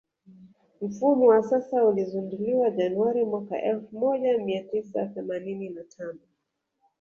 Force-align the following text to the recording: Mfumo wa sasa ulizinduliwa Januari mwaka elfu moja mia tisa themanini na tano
Mfumo 0.81 1.25
wa 1.25 1.43
sasa 1.43 1.85
ulizinduliwa 1.85 2.69
Januari 2.69 3.23
mwaka 3.25 3.61
elfu 3.61 3.99
moja 3.99 4.37
mia 4.37 4.63
tisa 4.63 5.05
themanini 5.07 5.69
na 5.69 5.83
tano 5.83 6.19